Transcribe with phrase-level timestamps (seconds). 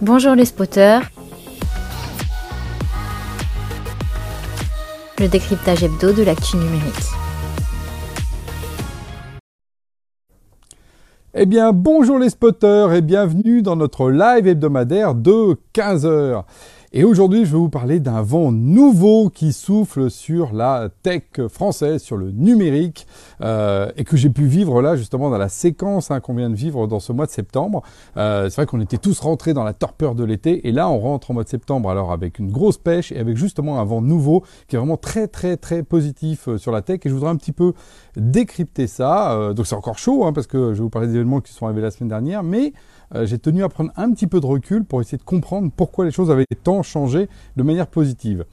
[0.00, 1.10] Bonjour les spotters.
[5.18, 6.94] Le décryptage hebdo de l'actu numérique.
[11.34, 16.44] Eh bien, bonjour les spotters et bienvenue dans notre live hebdomadaire de 15h.
[16.94, 22.00] Et aujourd'hui, je vais vous parler d'un vent nouveau qui souffle sur la tech française,
[22.02, 23.06] sur le numérique,
[23.42, 26.54] euh, et que j'ai pu vivre là justement dans la séquence hein, qu'on vient de
[26.54, 27.82] vivre dans ce mois de septembre.
[28.16, 30.98] Euh, c'est vrai qu'on était tous rentrés dans la torpeur de l'été, et là on
[30.98, 34.00] rentre en mois de septembre alors avec une grosse pêche et avec justement un vent
[34.00, 37.00] nouveau qui est vraiment très très très positif euh, sur la tech.
[37.04, 37.74] Et je voudrais un petit peu
[38.16, 39.32] décrypter ça.
[39.32, 41.52] Euh, donc c'est encore chaud hein, parce que je vais vous parler des événements qui
[41.52, 42.72] sont arrivés la semaine dernière, mais
[43.14, 46.04] euh, j'ai tenu à prendre un petit peu de recul pour essayer de comprendre pourquoi
[46.04, 48.44] les choses avaient tant changé de manière positive.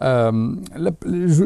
[0.00, 0.56] Euh,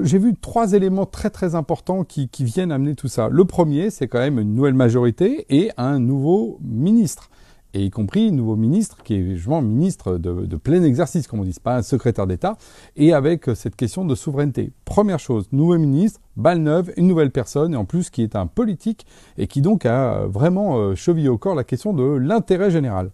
[0.04, 3.28] j'ai vu trois éléments très très importants qui, qui viennent amener tout ça.
[3.30, 7.30] Le premier, c'est quand même une nouvelle majorité et un nouveau ministre
[7.76, 11.54] et y compris nouveau ministre, qui est justement ministre de, plein exercice, comme on dit,
[11.62, 12.56] pas un secrétaire d'État,
[12.96, 14.72] et avec cette question de souveraineté.
[14.86, 18.46] Première chose, nouveau ministre, balle neuve, une nouvelle personne, et en plus qui est un
[18.46, 19.06] politique,
[19.36, 23.10] et qui donc a vraiment euh, chevillé au corps la question de l'intérêt général.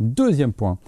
[0.00, 0.78] Deuxième point,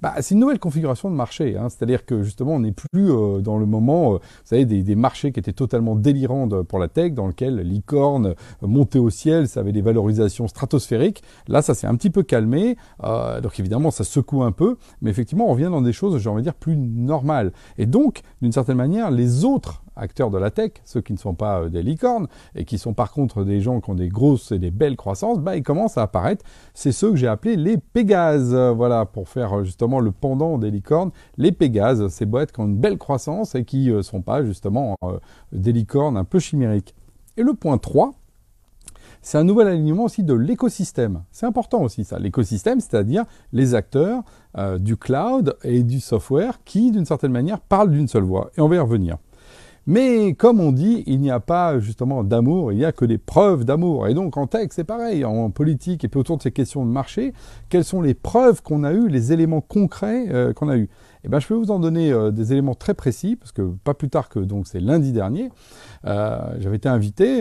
[0.00, 1.56] bah, c'est une nouvelle configuration de marché.
[1.56, 1.68] Hein.
[1.68, 5.32] C'est-à-dire que justement, on n'est plus euh, dans le moment, euh, vous savez, des, marchés
[5.32, 9.60] qui étaient totalement délirants pour la tech, dans lequel l'icorne euh, montait au ciel, ça
[9.60, 11.22] avait des valorisations stratosphériques.
[11.48, 12.76] Là, ça s'est un petit peu calmé.
[13.02, 16.42] donc évidemment, ça secoue un peu, mais effectivement, on revient dans des choses, j'ai envie
[16.42, 17.52] de dire, plus normales.
[17.78, 21.34] Et donc, d'une certaine manière, les autres acteurs de la tech, ceux qui ne sont
[21.34, 24.52] pas euh, des licornes, et qui sont par contre des gens qui ont des grosses
[24.52, 26.44] et des belles croissances, bah, ils commencent à apparaître.
[26.74, 30.58] C'est ceux que j'ai appelés les Pégases, euh, voilà, pour faire euh, justement le pendant
[30.58, 31.12] des licornes.
[31.38, 34.96] Les Pégases, ces boîtes qui ont une belle croissance et qui ne sont pas justement
[35.52, 36.94] des licornes un peu chimériques.
[37.36, 38.12] Et le point 3,
[39.20, 41.22] c'est un nouvel alignement aussi de l'écosystème.
[41.30, 42.18] C'est important aussi ça.
[42.18, 44.22] L'écosystème, c'est-à-dire les acteurs
[44.78, 48.50] du cloud et du software qui, d'une certaine manière, parlent d'une seule voix.
[48.56, 49.18] Et on va y revenir.
[49.86, 53.18] Mais comme on dit, il n'y a pas justement d'amour, il n'y a que des
[53.18, 54.06] preuves d'amour.
[54.06, 56.90] Et donc en tech, c'est pareil, en politique et puis autour de ces questions de
[56.90, 57.32] marché,
[57.68, 60.88] quelles sont les preuves qu'on a eues, les éléments concrets euh, qu'on a eus?
[61.24, 63.94] Eh ben, je peux vous en donner euh, des éléments très précis, parce que pas
[63.94, 65.50] plus tard que donc c'est lundi dernier,
[66.04, 67.40] euh, j'avais été invité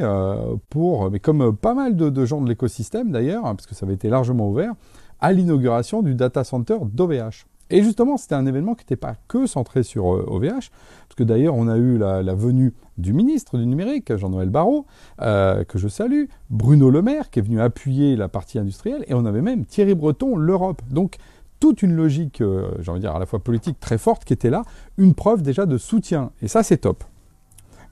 [0.69, 3.95] pour, mais comme pas mal de, gens de l'écosystème d'ailleurs, hein, parce que ça avait
[3.95, 4.73] été largement ouvert,
[5.19, 7.45] à l'inauguration du data center d'OVH.
[7.71, 11.23] Et justement, c'était un événement qui n'était pas que centré sur OVH, euh, parce que
[11.23, 14.85] d'ailleurs, on a eu la, venue du ministre du numérique, Jean-Noël Barrot,
[15.21, 19.13] euh, que je salue, Bruno Le Maire, qui est venu appuyer la partie industrielle, et
[19.13, 20.81] on avait même Thierry Breton, l'Europe.
[20.89, 21.15] Donc,
[21.61, 24.33] toute une logique, euh, j'ai envie de dire, à la fois politique très forte qui
[24.33, 24.63] était là,
[24.97, 26.31] une preuve déjà de soutien.
[26.41, 27.05] Et ça, c'est top.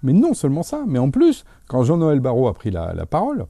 [0.03, 3.45] Mais non seulement ça, mais en plus, quand Jean-Noël Barrot a pris la parole,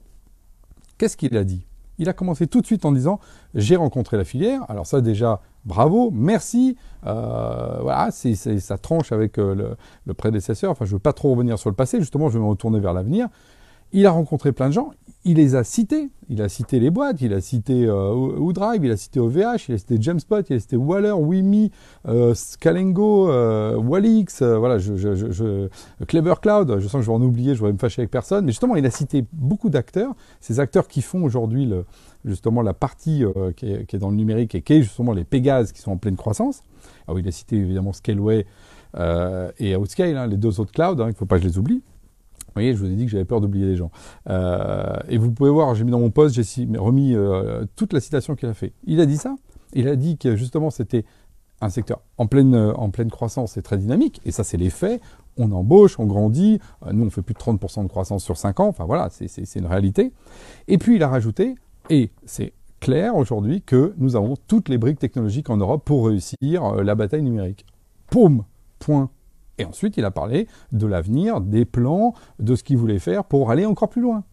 [0.96, 1.66] qu'est-ce qu'il a dit?
[2.00, 3.20] Il a commencé tout de suite en disant
[3.54, 4.64] j'ai rencontré la filière.
[4.70, 6.76] Alors ça déjà, bravo, merci.
[7.06, 9.76] Euh, voilà, ça tranche avec euh,
[10.06, 10.70] le, prédécesseur.
[10.70, 11.98] Enfin, je ne veux pas trop revenir sur le passé.
[12.00, 13.28] Justement, je vais me retourner vers l'avenir.
[13.92, 14.90] Il a rencontré plein de gens,
[15.24, 16.10] il les a cités.
[16.28, 19.78] Il a cité les boîtes, il a cité euh, il a cité OVH, il a
[19.78, 21.72] cité Jamspot, il a cité Waller, Wimi,
[22.06, 25.68] euh, Scalengo, euh, Wallix, euh, voilà, je, je, je,
[26.06, 26.76] Clever Cloud.
[26.78, 28.44] Je sens que je vais en oublier, je vais me fâcher avec personne.
[28.44, 31.70] Mais justement, il a cité beaucoup d'acteurs, ces acteurs qui font aujourd'hui
[32.24, 33.24] justement la partie
[33.56, 35.92] qui est, qui, est, dans le numérique et qui est justement les Pegasus qui sont
[35.92, 36.62] en pleine croissance.
[37.08, 38.46] Alors, il a cité évidemment Scaleway
[39.58, 41.58] et Outscale, hein, les deux autres clouds, hein, il ne faut pas que je les
[41.58, 41.82] oublie.
[42.46, 43.92] Vous voyez, je vous ai dit que j'avais peur d'oublier les gens.
[44.28, 48.00] Euh, et vous pouvez voir, j'ai mis dans mon poste, j'ai remis euh, toute la
[48.00, 48.72] citation qu'il a fait.
[48.84, 49.36] Il a dit ça.
[49.72, 51.04] Il a dit que justement c'était
[51.60, 54.20] un secteur en pleine, euh, en pleine croissance et très dynamique.
[54.24, 55.00] Et ça, c'est les faits.
[55.36, 56.58] On embauche, on grandit.
[56.92, 58.68] nous, on fait plus de 30% de croissance sur 5 ans.
[58.68, 60.12] Enfin voilà, c'est une réalité.
[60.66, 61.54] Et puis il a rajouté,
[61.88, 66.74] et c'est clair aujourd'hui, que nous avons toutes les briques technologiques en Europe pour réussir
[66.82, 67.64] la bataille numérique.
[68.08, 68.44] Poum
[68.80, 69.10] Point
[69.60, 73.50] et ensuite, il a parlé de l'avenir, des plans, de ce qu'il voulait faire pour
[73.50, 74.24] aller encore plus loin.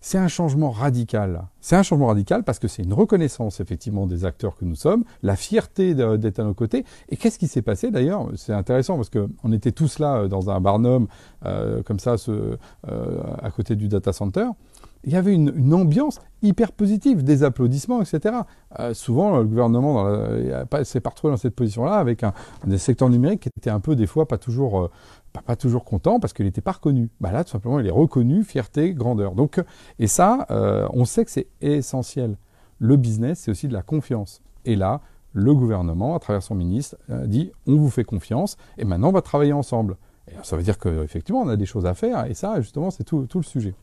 [0.00, 1.42] C'est un changement radical.
[1.60, 5.04] C'est un changement radical parce que c'est une reconnaissance effectivement des acteurs que nous sommes,
[5.22, 6.84] la fierté d'être à nos côtés.
[7.08, 8.28] Et qu'est-ce qui s'est passé d'ailleurs?
[8.36, 11.08] C'est intéressant parce qu'on était tous là euh, dans un barnum
[11.44, 12.56] euh, comme ça euh,
[13.42, 14.46] à côté du data center
[15.04, 18.36] il y avait une, ambiance hyper positive, des applaudissements, etc.
[18.78, 20.06] Euh, souvent, le gouvernement
[20.84, 22.32] s'est pas retrouvé dans cette position-là avec un,
[22.66, 24.90] des secteurs numériques qui était un peu, des fois, pas toujours, euh,
[25.46, 27.08] pas, toujours content parce qu'il n'était pas reconnu.
[27.20, 29.34] Bah là, tout simplement, il est reconnu, fierté, grandeur.
[29.34, 29.62] Donc,
[29.98, 32.36] et ça, euh, on sait que c'est essentiel.
[32.78, 34.42] Le business, c'est aussi de la confiance.
[34.64, 35.00] Et là,
[35.32, 36.96] le gouvernement, à travers son ministre,
[37.26, 39.96] dit on vous fait confiance et maintenant on va travailler ensemble.
[40.28, 43.04] Et ça veut dire qu'effectivement, on a des choses à faire et ça, justement, c'est
[43.04, 43.74] tout le sujet.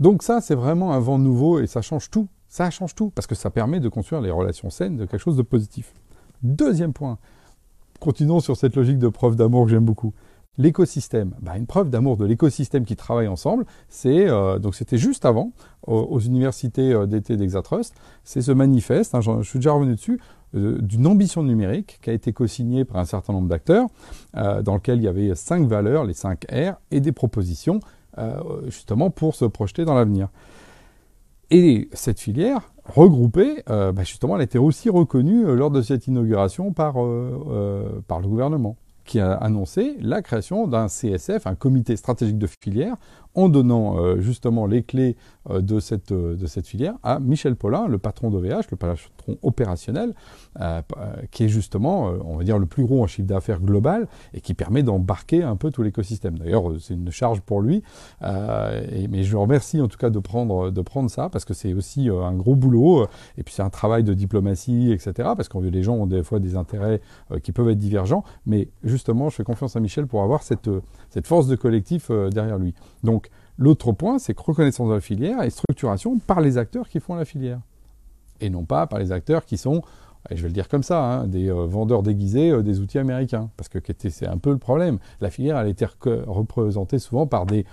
[0.00, 2.28] Donc ça, c'est vraiment un vent nouveau et ça change tout.
[2.48, 5.36] Ça change tout, parce que ça permet de construire les relations saines de quelque chose
[5.36, 5.92] de positif.
[6.42, 7.18] Deuxième point,
[7.98, 10.12] continuons sur cette logique de preuve d'amour que j'aime beaucoup.
[10.56, 15.24] L'écosystème, bah, une preuve d'amour de l'écosystème qui travaille ensemble, c'est euh, donc c'était juste
[15.24, 15.50] avant
[15.84, 17.92] aux, universités euh, d'été d'Exatrust,
[18.22, 20.20] c'est ce manifeste, hein, je suis déjà revenu dessus,
[20.54, 23.88] euh, d'une ambition numérique qui a été co-signé par un certain nombre d'acteurs,
[24.34, 27.80] dans lequel il y avait cinq valeurs, les cinq R, et des propositions
[28.66, 30.28] justement pour se projeter dans l'avenir.
[31.50, 36.94] Et cette filière regroupée, bah, justement, elle été aussi reconnue lors de cette inauguration par,
[38.06, 42.96] par le gouvernement qui a annoncé la création d'un CSF, un comité stratégique de filière,
[43.34, 45.16] en donnant euh, justement les clés
[45.50, 49.38] euh, de, cette, euh, de cette filière à Michel Paulin, le patron d'OVH, le patron
[49.42, 50.14] opérationnel,
[51.32, 54.54] qui est justement, on va dire, le plus gros en chiffre d'affaires global et qui
[54.54, 56.38] permet d'embarquer un peu tout l'écosystème.
[56.38, 57.82] D'ailleurs, c'est une charge pour lui,
[58.22, 61.74] mais je le remercie en tout cas de prendre, de prendre ça, parce que c'est
[61.74, 63.06] aussi un gros boulot,
[63.36, 66.38] et puis c'est un travail de diplomatie, etc., parce que les gens ont des fois
[66.38, 67.00] des intérêts
[67.42, 70.70] qui peuvent être divergents, mais justement, je fais confiance à Michel pour avoir cette,
[71.10, 72.74] cette force de collectif derrière lui.
[73.02, 73.23] Donc,
[73.58, 77.14] l'autre point, c'est que reconnaissance de la filière et structuration par les acteurs qui font
[77.14, 77.60] la filière.
[78.40, 79.82] Et non pas par les acteurs qui sont,
[80.30, 83.50] je vais le dire comme ça, hein, des euh, vendeurs déguisés euh, des outils américains.
[83.56, 83.78] Parce que
[84.08, 84.98] c'est un peu le problème?
[85.20, 85.86] La filière, elle a été
[86.26, 87.66] représentée souvent par des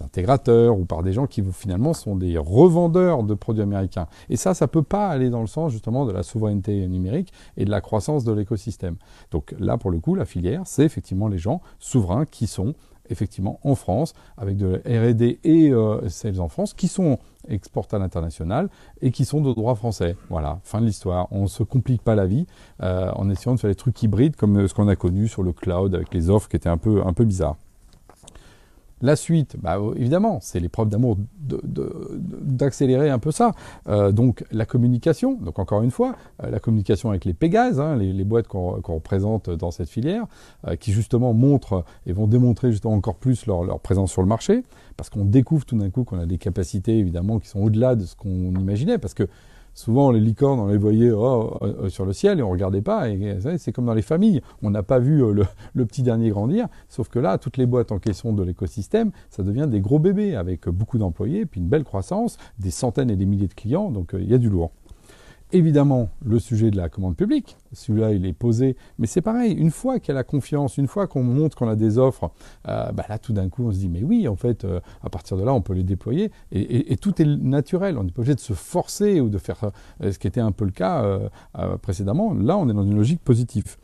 [0.00, 4.06] intégrateurs ou par des gens qui finalement sont des revendeurs de produits américains.
[4.30, 7.32] Et ça, ça ne peut pas aller dans le sens justement de la souveraineté numérique
[7.56, 8.96] et de la croissance de l'écosystème.
[9.30, 12.74] Donc là, pour le coup, la filière, c'est effectivement les gens souverains qui sont
[13.10, 17.18] effectivement en France, avec de R&D et euh, sales en France, qui sont
[17.48, 18.68] exportés à l'international
[19.00, 20.16] et qui sont de droit français.
[20.28, 21.28] Voilà, fin de l'histoire.
[21.30, 22.46] On ne se complique pas la vie
[22.82, 25.52] euh, en essayant de faire des trucs hybrides comme ce qu'on a connu sur le
[25.52, 27.56] cloud avec les offres qui étaient un peu, un peu bizarres.
[29.00, 33.52] La suite, bah, évidemment, c'est l'épreuve d'amour d'accélérer un peu ça.
[33.88, 37.96] Euh, donc la communication, donc encore une fois, euh, la communication avec les Pégases, hein,
[37.96, 40.26] les, boîtes qu'on représente dans cette filière,
[40.66, 44.28] euh, qui justement montrent et vont démontrer justement encore plus leur, leur présence sur le
[44.28, 44.64] marché,
[44.96, 48.04] parce qu'on découvre tout d'un coup qu'on a des capacités évidemment qui sont au-delà de
[48.04, 49.28] ce qu'on imaginait, parce que
[49.74, 52.82] souvent les licornes, on les voyait oh, euh, euh, sur le ciel et on regardait
[52.82, 53.08] pas.
[53.08, 55.44] Et c'est comme dans les familles, on n'a pas vu euh,
[55.74, 56.68] le, petit dernier grandir.
[56.88, 60.36] Sauf que là, toutes les boîtes en question de l'écosystème, ça devient des gros bébés
[60.36, 63.90] avec beaucoup d'employés, puis une belle croissance, des centaines et des milliers de clients.
[63.90, 64.72] Donc il y a du lourd.
[65.50, 68.76] Évidemment, le sujet de la commande publique, celui-là, il est posé.
[68.98, 71.68] Mais c'est pareil, une fois qu'il y a la confiance, une fois qu'on montre qu'on
[71.68, 72.30] a des offres,
[72.68, 75.10] euh, bah là, tout d'un coup, on se dit, mais oui, en fait, euh, à
[75.10, 76.30] partir de là, on peut les déployer.
[76.52, 77.96] Et, tout est naturel.
[77.98, 79.70] On n'est pas obligé de se forcer ou de faire
[80.02, 81.18] euh, ce qui était un peu le cas
[81.82, 82.34] précédemment.
[82.34, 83.76] Là, on est dans une logique positive.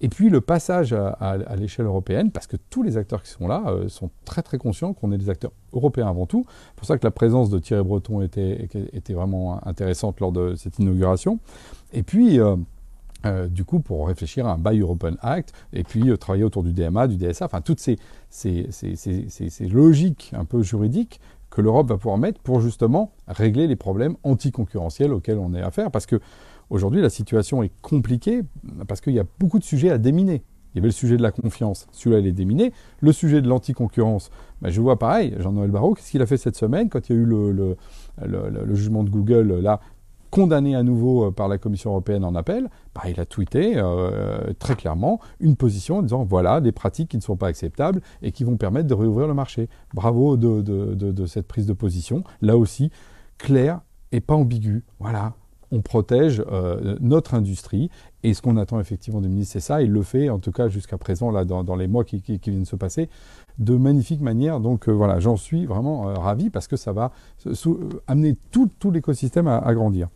[0.00, 3.62] Et puis le passage à, l'échelle européenne, parce que tous les acteurs qui sont là
[3.88, 6.44] sont très très conscients qu'on est des acteurs européens avant tout.
[6.48, 10.54] C'est pour ça que la présence de Thierry Breton était, était vraiment intéressante lors de
[10.54, 11.38] cette inauguration.
[11.92, 12.40] Et puis,
[13.24, 16.62] euh, du coup, pour réfléchir à un Buy European Act, et puis euh, travailler autour
[16.62, 17.98] du DMA, du DSA, enfin toutes ces,
[18.30, 21.20] ces, ces, logiques un peu juridiques
[21.50, 25.90] que l'Europe va pouvoir mettre pour justement régler les problèmes anticoncurrentiels auxquels on est affaire.
[25.90, 26.18] Parce que
[26.70, 28.42] aujourd'hui, la situation est compliquée,
[28.88, 30.42] parce qu'il y a beaucoup de sujets à déminer.
[30.74, 32.72] Il y avait le sujet de la confiance, celui-là il est déminé.
[33.00, 34.30] Le sujet de l'anticoncurrence,
[34.62, 37.18] ben, je vois pareil, Jean-Noël Barrot, qu'est-ce qu'il a fait cette semaine quand il y
[37.18, 37.76] a eu le, le,
[38.24, 39.80] le jugement de Google là
[40.32, 44.52] condamné à nouveau euh, par la Commission européenne en appel, bah, il a tweeté euh,
[44.58, 48.32] très clairement une position en disant voilà des pratiques qui ne sont pas acceptables et
[48.32, 49.68] qui vont permettre de réouvrir le marché.
[49.94, 52.24] Bravo de, cette prise de position.
[52.40, 52.90] Là aussi,
[53.36, 54.84] clair et pas ambigu.
[55.00, 55.34] Voilà,
[55.70, 57.90] on protège euh, notre industrie.
[58.22, 59.82] Et ce qu'on attend effectivement du ministre, c'est ça.
[59.82, 62.66] Il le fait, en tout cas jusqu'à présent, là, dans, les mois qui, viennent de
[62.66, 63.10] se passer,
[63.58, 64.60] de magnifique manière.
[64.60, 67.12] Donc voilà, j'en suis vraiment ravi parce que ça va
[68.06, 70.08] amener tout, l'écosystème à grandir.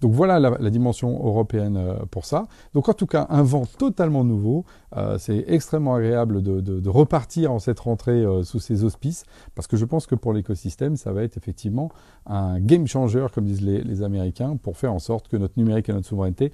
[0.00, 2.46] Donc voilà la, dimension européenne euh, pour ça.
[2.74, 4.64] Donc en tout cas, un vent totalement nouveau.
[4.96, 9.76] Euh, c'est extrêmement agréable de, repartir en cette rentrée euh, sous ces auspices, parce que
[9.76, 11.90] je pense que pour l'écosystème, ça va être effectivement
[12.26, 15.92] un game changer, comme disent les, Américains, pour faire en sorte que notre numérique et
[15.92, 16.52] notre souveraineté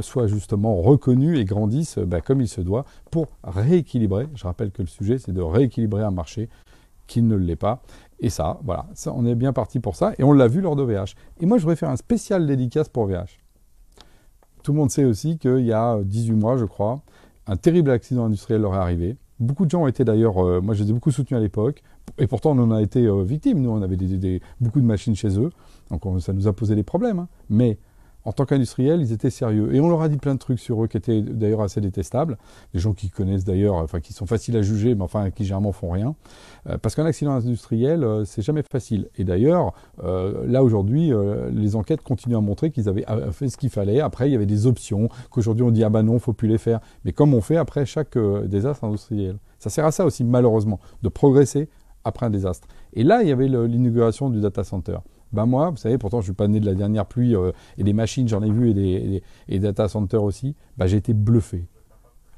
[0.00, 4.28] soient justement reconnus et grandissent bah, comme il se doit pour rééquilibrer.
[4.34, 6.48] Je rappelle que le sujet, c'est de rééquilibrer un marché
[7.06, 7.82] qui ne l'est pas.
[8.20, 10.12] Et ça, voilà, ça, on est bien parti pour ça.
[10.18, 11.14] Et on l'a vu lors de VH.
[11.40, 13.38] Et moi, je voudrais faire un spécial dédicace pour VH.
[14.62, 17.02] Tout le monde sait aussi qu'il y a 18 mois, je crois,
[17.46, 19.16] un terrible accident industriel leur est arrivé.
[19.38, 21.82] Beaucoup de gens ont été d'ailleurs, euh, moi je les ai beaucoup soutenus à l'époque,
[22.18, 23.60] et pourtant on en a été euh, victimes.
[23.60, 25.50] Nous, on avait des, beaucoup de machines chez eux,
[25.90, 27.18] donc ça nous a posé des problèmes.
[27.18, 27.28] Hein.
[27.50, 27.78] Mais
[28.26, 29.72] en tant qu'industriels, ils étaient sérieux.
[29.72, 32.36] Et on leur a dit plein de trucs sur eux qui étaient d'ailleurs assez détestables.
[32.74, 35.70] Des gens qui connaissent d'ailleurs, enfin qui sont faciles à juger, mais enfin qui généralement
[35.70, 36.16] font rien.
[36.68, 39.08] Euh, parce qu'un accident industriel, euh, c'est jamais facile.
[39.16, 41.12] Et d'ailleurs, euh, là aujourd'hui,
[41.52, 44.00] les enquêtes continuent à montrer qu'ils avaient fait ce qu'il fallait.
[44.00, 46.58] Après, il y avait des options qu'aujourd'hui on dit ah ben non, faut plus les
[46.58, 46.80] faire.
[47.04, 49.36] Mais comme on fait après chaque désastre industriel.
[49.60, 51.68] Ça sert à ça aussi, malheureusement, de progresser
[52.02, 52.66] après un désastre.
[52.92, 54.98] Et là, il y avait l'inauguration du data center.
[55.32, 57.34] Ben moi, vous savez, pourtant je suis pas né de la dernière pluie
[57.78, 60.54] et des machines, j'en ai vu et des, data centers aussi.
[60.78, 61.66] Ben, j'ai été bluffé.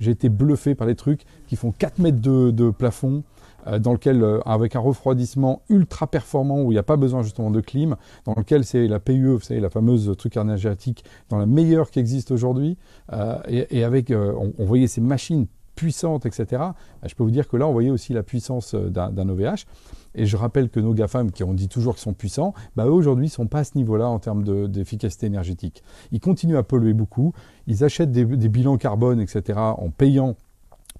[0.00, 3.24] J'ai été bluffé par les trucs qui font 4 mètres de, plafond,
[3.66, 7.22] euh, dans lequel, euh, avec un refroidissement ultra performant, où il n'y a pas besoin
[7.22, 11.38] justement de clim, dans lequel c'est la PUE, vous savez, la fameuse truc énergétique, dans
[11.38, 12.76] la meilleure qui existe aujourd'hui,
[13.12, 15.46] euh, et, avec, on, voyait ces machines
[15.78, 16.46] puissantes, etc.
[16.50, 16.74] Bah,
[17.06, 19.64] je peux vous dire que là, on voyait aussi la puissance d'un OVH.
[20.16, 23.26] Et je rappelle que nos GAFAM, qui ont dit toujours qu'ils sont puissants, bah, aujourd'hui
[23.26, 25.84] ne sont pas à ce niveau-là en termes d'efficacité énergétique.
[26.10, 27.32] Ils continuent à polluer beaucoup,
[27.68, 30.34] ils achètent des, des bilans carbone, etc., en payant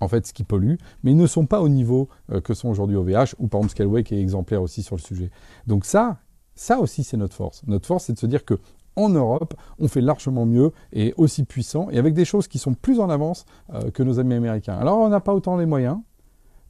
[0.00, 2.68] en fait ce qui pollue, mais ils ne sont pas au niveau euh, que sont
[2.68, 5.32] aujourd'hui OVH ou par exemple Scaleway qui est exemplaire aussi sur le sujet.
[5.66, 6.18] Donc ça,
[6.54, 7.62] ça aussi c'est notre force.
[7.66, 8.54] Notre force c'est de se dire que
[8.98, 12.74] en Europe, on fait largement mieux et aussi puissant et avec des choses qui sont
[12.74, 14.76] plus en avance euh, que nos amis américains.
[14.78, 15.98] Alors on n'a pas autant les moyens,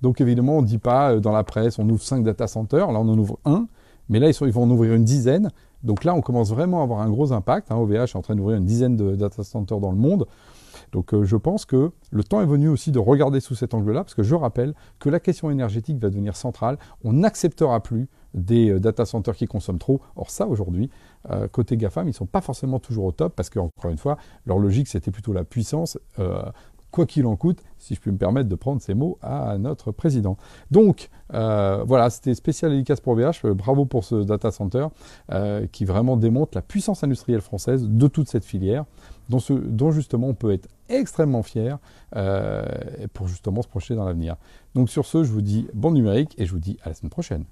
[0.02, 2.92] donc évidemment on ne dit pas euh, dans la presse on ouvre 5 data centers,
[2.92, 3.66] là on en ouvre un,
[4.08, 5.50] mais là ils, vont en ouvrir une dizaine.
[5.82, 7.70] Donc là on commence vraiment à avoir un gros impact.
[7.70, 7.76] Hein.
[7.76, 10.26] OVH est en train d'ouvrir une dizaine de data centers dans le monde.
[10.92, 14.04] Donc euh, je pense que le temps est venu aussi de regarder sous cet angle-là,
[14.04, 16.78] parce que je rappelle que la question énergétique va devenir centrale.
[17.04, 20.00] On n'acceptera plus des euh, data centers qui consomment trop.
[20.16, 20.90] Or ça, aujourd'hui,
[21.30, 24.16] euh, côté GAFAM, ils ne sont pas forcément toujours au top, parce qu'encore une fois,
[24.46, 25.98] leur logique, c'était plutôt la puissance.
[26.90, 29.92] quoi qu'il en coûte, si je puis me permettre de prendre ces mots à notre
[29.92, 30.38] président.
[30.70, 33.46] Donc, voilà, c'était spécial efficace pour VH.
[33.52, 34.86] bravo pour ce data center
[35.70, 38.86] qui vraiment démontre la puissance industrielle française de toute cette filière
[39.28, 41.78] dont, justement on peut être extrêmement fier
[42.16, 42.64] euh,
[43.12, 44.36] pour justement se projeter dans l'avenir.
[44.74, 47.10] Donc sur ce, je vous dis bon numérique et je vous dis à la semaine
[47.10, 47.44] prochaine.